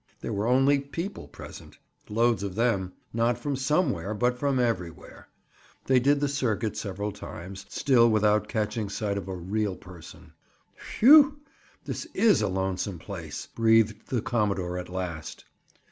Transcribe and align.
There 0.19 0.33
were 0.33 0.47
only 0.47 0.79
people 0.79 1.27
present—loads 1.27 2.41
of 2.41 2.55
them, 2.55 2.93
not 3.13 3.37
from 3.37 3.55
somewhere 3.55 4.15
but 4.15 4.35
from 4.39 4.57
everywhere. 4.57 5.27
They 5.85 5.99
did 5.99 6.19
the 6.19 6.27
circuit 6.27 6.75
several 6.75 7.11
times, 7.11 7.67
still 7.69 8.09
without 8.09 8.47
catching 8.47 8.89
sight 8.89 9.15
of 9.15 9.27
a 9.27 9.35
real 9.35 9.75
person. 9.75 10.33
"Whew! 10.97 11.41
This 11.85 12.07
is 12.15 12.41
a 12.41 12.47
lonesome 12.47 12.97
place!" 12.97 13.47
breathed 13.53 14.07
the 14.07 14.23
commodore 14.23 14.79
at 14.79 14.89
last. 14.89 15.45